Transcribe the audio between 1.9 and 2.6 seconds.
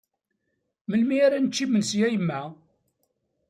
a yemma?